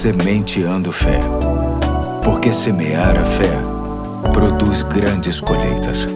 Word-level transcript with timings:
Sementeando 0.00 0.90
Fé. 0.92 1.20
Porque 2.24 2.54
semear 2.54 3.18
a 3.18 3.26
fé 3.26 3.52
produz 4.32 4.82
grandes 4.82 5.42
colheitas. 5.42 6.06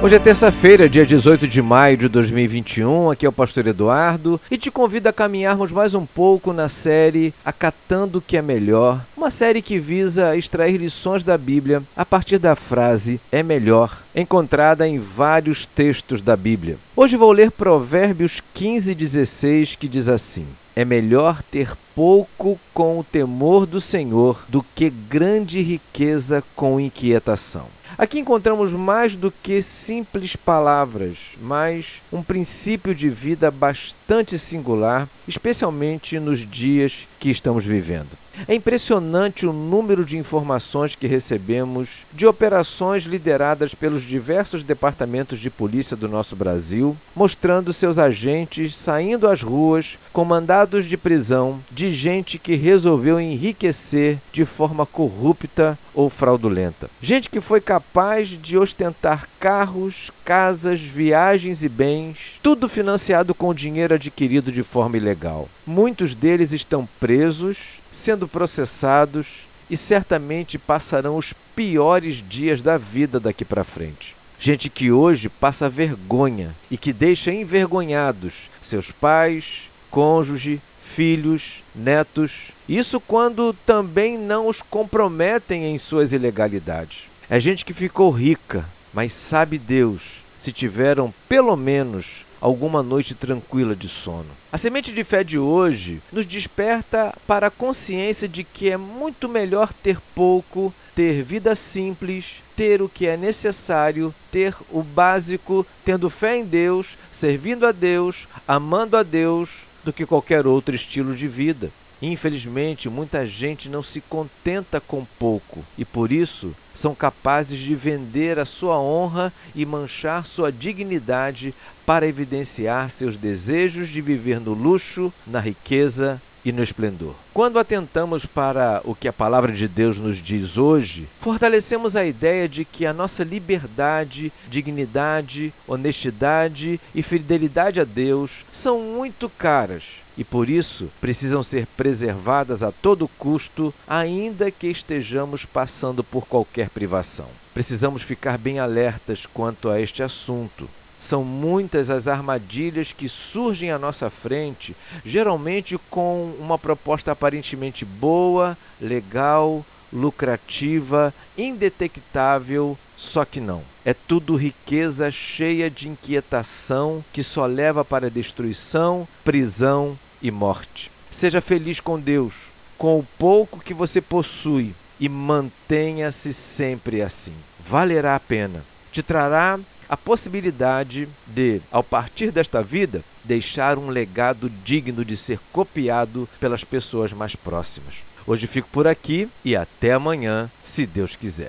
Hoje 0.00 0.14
é 0.14 0.18
terça-feira, 0.20 0.88
dia 0.88 1.04
18 1.04 1.48
de 1.48 1.60
maio 1.60 1.96
de 1.96 2.08
2021. 2.08 3.10
Aqui 3.10 3.26
é 3.26 3.28
o 3.28 3.32
Pastor 3.32 3.66
Eduardo 3.66 4.40
e 4.48 4.56
te 4.56 4.70
convido 4.70 5.08
a 5.08 5.12
caminharmos 5.12 5.72
mais 5.72 5.92
um 5.92 6.06
pouco 6.06 6.52
na 6.52 6.68
série 6.68 7.34
Acatando 7.44 8.18
o 8.18 8.22
que 8.22 8.36
é 8.36 8.42
Melhor, 8.42 9.04
uma 9.16 9.32
série 9.32 9.60
que 9.60 9.80
visa 9.80 10.36
extrair 10.36 10.76
lições 10.76 11.24
da 11.24 11.36
Bíblia 11.36 11.82
a 11.96 12.06
partir 12.06 12.38
da 12.38 12.54
frase 12.54 13.20
é 13.32 13.42
melhor, 13.42 13.98
encontrada 14.14 14.86
em 14.86 15.00
vários 15.00 15.66
textos 15.66 16.20
da 16.20 16.36
Bíblia. 16.36 16.78
Hoje 16.94 17.16
vou 17.16 17.32
ler 17.32 17.50
Provérbios 17.50 18.40
15, 18.54 18.94
16, 18.94 19.74
que 19.74 19.88
diz 19.88 20.08
assim: 20.08 20.46
É 20.80 20.84
melhor 20.86 21.42
ter 21.42 21.76
pouco 21.94 22.58
com 22.72 22.98
o 22.98 23.04
temor 23.04 23.66
do 23.66 23.82
Senhor 23.82 24.42
do 24.48 24.62
que 24.62 24.88
grande 24.88 25.60
riqueza 25.60 26.42
com 26.56 26.80
inquietação. 26.80 27.66
Aqui 28.00 28.18
encontramos 28.18 28.72
mais 28.72 29.14
do 29.14 29.30
que 29.30 29.60
simples 29.60 30.34
palavras, 30.34 31.18
mas 31.38 32.00
um 32.10 32.22
princípio 32.22 32.94
de 32.94 33.10
vida 33.10 33.50
bastante 33.50 34.38
singular, 34.38 35.06
especialmente 35.28 36.18
nos 36.18 36.38
dias 36.38 37.06
que 37.18 37.28
estamos 37.28 37.62
vivendo. 37.62 38.08
É 38.48 38.54
impressionante 38.54 39.44
o 39.44 39.52
número 39.52 40.02
de 40.02 40.16
informações 40.16 40.94
que 40.94 41.06
recebemos 41.06 42.06
de 42.12 42.26
operações 42.26 43.04
lideradas 43.04 43.74
pelos 43.74 44.02
diversos 44.02 44.62
departamentos 44.62 45.38
de 45.38 45.50
polícia 45.50 45.96
do 45.96 46.08
nosso 46.08 46.34
Brasil, 46.34 46.96
mostrando 47.14 47.72
seus 47.72 47.98
agentes 47.98 48.74
saindo 48.74 49.28
às 49.28 49.42
ruas 49.42 49.98
com 50.12 50.24
mandados 50.24 50.86
de 50.86 50.96
prisão 50.96 51.60
de 51.70 51.92
gente 51.92 52.38
que 52.38 52.54
resolveu 52.54 53.20
enriquecer 53.20 54.18
de 54.32 54.46
forma 54.46 54.86
corrupta 54.86 55.78
ou 56.00 56.08
fraudulenta. 56.08 56.88
Gente 57.02 57.28
que 57.28 57.40
foi 57.40 57.60
capaz 57.60 58.28
de 58.28 58.56
ostentar 58.56 59.28
carros, 59.38 60.10
casas, 60.24 60.80
viagens 60.80 61.62
e 61.62 61.68
bens, 61.68 62.38
tudo 62.42 62.68
financiado 62.68 63.34
com 63.34 63.54
dinheiro 63.54 63.94
adquirido 63.94 64.50
de 64.50 64.62
forma 64.62 64.96
ilegal. 64.96 65.48
Muitos 65.66 66.14
deles 66.14 66.52
estão 66.52 66.88
presos, 66.98 67.80
sendo 67.92 68.26
processados 68.26 69.48
e 69.68 69.76
certamente 69.76 70.58
passarão 70.58 71.16
os 71.16 71.32
piores 71.54 72.22
dias 72.26 72.62
da 72.62 72.78
vida 72.78 73.20
daqui 73.20 73.44
para 73.44 73.62
frente. 73.62 74.16
Gente 74.38 74.70
que 74.70 74.90
hoje 74.90 75.28
passa 75.28 75.68
vergonha 75.68 76.54
e 76.70 76.78
que 76.78 76.94
deixa 76.94 77.30
envergonhados 77.30 78.48
seus 78.62 78.90
pais, 78.90 79.64
cônjuge, 79.90 80.60
filhos, 80.90 81.62
netos. 81.74 82.50
Isso 82.68 83.00
quando 83.00 83.52
também 83.64 84.18
não 84.18 84.48
os 84.48 84.60
comprometem 84.60 85.64
em 85.64 85.78
suas 85.78 86.12
ilegalidades. 86.12 87.04
É 87.28 87.38
gente 87.38 87.64
que 87.64 87.72
ficou 87.72 88.10
rica, 88.10 88.64
mas 88.92 89.12
sabe 89.12 89.58
Deus 89.58 90.20
se 90.36 90.52
tiveram 90.52 91.12
pelo 91.28 91.54
menos 91.56 92.24
alguma 92.40 92.82
noite 92.82 93.14
tranquila 93.14 93.76
de 93.76 93.88
sono. 93.88 94.30
A 94.50 94.58
semente 94.58 94.92
de 94.92 95.04
fé 95.04 95.22
de 95.22 95.38
hoje 95.38 96.00
nos 96.10 96.26
desperta 96.26 97.14
para 97.26 97.48
a 97.48 97.50
consciência 97.50 98.26
de 98.26 98.42
que 98.42 98.70
é 98.70 98.76
muito 98.76 99.28
melhor 99.28 99.72
ter 99.72 99.98
pouco, 100.14 100.74
ter 100.94 101.22
vida 101.22 101.54
simples, 101.54 102.42
ter 102.56 102.82
o 102.82 102.88
que 102.88 103.06
é 103.06 103.16
necessário, 103.16 104.14
ter 104.30 104.54
o 104.70 104.82
básico, 104.82 105.66
tendo 105.84 106.10
fé 106.10 106.38
em 106.38 106.44
Deus, 106.44 106.96
servindo 107.12 107.66
a 107.66 107.72
Deus, 107.72 108.26
amando 108.48 108.96
a 108.96 109.02
Deus, 109.02 109.69
do 109.84 109.92
que 109.92 110.06
qualquer 110.06 110.46
outro 110.46 110.74
estilo 110.74 111.14
de 111.14 111.28
vida. 111.28 111.70
Infelizmente, 112.02 112.88
muita 112.88 113.26
gente 113.26 113.68
não 113.68 113.82
se 113.82 114.00
contenta 114.00 114.80
com 114.80 115.04
pouco 115.18 115.62
e 115.76 115.84
por 115.84 116.10
isso 116.10 116.54
são 116.74 116.94
capazes 116.94 117.58
de 117.58 117.74
vender 117.74 118.38
a 118.38 118.46
sua 118.46 118.80
honra 118.80 119.30
e 119.54 119.66
manchar 119.66 120.24
sua 120.24 120.50
dignidade 120.50 121.54
para 121.84 122.06
evidenciar 122.06 122.88
seus 122.88 123.18
desejos 123.18 123.90
de 123.90 124.00
viver 124.00 124.40
no 124.40 124.54
luxo, 124.54 125.12
na 125.26 125.40
riqueza 125.40 126.20
e 126.44 126.52
no 126.52 126.62
esplendor. 126.62 127.14
Quando 127.32 127.58
atentamos 127.58 128.26
para 128.26 128.80
o 128.84 128.94
que 128.94 129.08
a 129.08 129.12
palavra 129.12 129.52
de 129.52 129.68
Deus 129.68 129.98
nos 129.98 130.18
diz 130.18 130.56
hoje, 130.58 131.08
fortalecemos 131.20 131.96
a 131.96 132.04
ideia 132.04 132.48
de 132.48 132.64
que 132.64 132.86
a 132.86 132.92
nossa 132.92 133.22
liberdade, 133.24 134.32
dignidade, 134.48 135.52
honestidade 135.66 136.80
e 136.94 137.02
fidelidade 137.02 137.80
a 137.80 137.84
Deus 137.84 138.44
são 138.52 138.80
muito 138.80 139.28
caras 139.28 139.82
e 140.20 140.24
por 140.24 140.50
isso 140.50 140.90
precisam 141.00 141.42
ser 141.42 141.66
preservadas 141.66 142.62
a 142.62 142.70
todo 142.70 143.08
custo, 143.08 143.72
ainda 143.88 144.50
que 144.50 144.66
estejamos 144.66 145.46
passando 145.46 146.04
por 146.04 146.26
qualquer 146.26 146.68
privação. 146.68 147.26
Precisamos 147.54 148.02
ficar 148.02 148.36
bem 148.36 148.58
alertas 148.58 149.24
quanto 149.24 149.70
a 149.70 149.80
este 149.80 150.02
assunto. 150.02 150.68
São 151.00 151.24
muitas 151.24 151.88
as 151.88 152.06
armadilhas 152.06 152.92
que 152.92 153.08
surgem 153.08 153.70
à 153.70 153.78
nossa 153.78 154.10
frente, 154.10 154.76
geralmente 155.04 155.78
com 155.88 156.32
uma 156.38 156.58
proposta 156.58 157.10
aparentemente 157.10 157.84
boa, 157.84 158.56
legal, 158.80 159.64
lucrativa, 159.92 161.12
indetectável, 161.36 162.78
só 162.96 163.24
que 163.24 163.40
não. 163.40 163.62
É 163.84 163.94
tudo 163.94 164.36
riqueza 164.36 165.10
cheia 165.10 165.70
de 165.70 165.88
inquietação 165.88 167.02
que 167.12 167.22
só 167.22 167.46
leva 167.46 167.84
para 167.84 168.10
destruição, 168.10 169.08
prisão 169.24 169.98
e 170.20 170.30
morte. 170.30 170.90
Seja 171.10 171.40
feliz 171.40 171.80
com 171.80 171.98
Deus, 171.98 172.34
com 172.76 172.98
o 172.98 173.06
pouco 173.18 173.58
que 173.58 173.74
você 173.74 174.00
possui 174.00 174.74
e 175.00 175.08
mantenha-se 175.08 176.32
sempre 176.34 177.00
assim. 177.00 177.32
Valerá 177.58 178.14
a 178.14 178.20
pena. 178.20 178.62
Te 178.92 179.02
trará 179.02 179.58
a 179.90 179.96
possibilidade 179.96 181.08
de, 181.26 181.60
ao 181.72 181.82
partir 181.82 182.30
desta 182.30 182.62
vida, 182.62 183.02
deixar 183.24 183.76
um 183.76 183.88
legado 183.88 184.48
digno 184.64 185.04
de 185.04 185.16
ser 185.16 185.40
copiado 185.52 186.28
pelas 186.38 186.62
pessoas 186.62 187.12
mais 187.12 187.34
próximas. 187.34 187.96
Hoje 188.24 188.46
fico 188.46 188.68
por 188.70 188.86
aqui 188.86 189.28
e 189.44 189.56
até 189.56 189.92
amanhã, 189.92 190.48
se 190.64 190.86
Deus 190.86 191.16
quiser. 191.16 191.48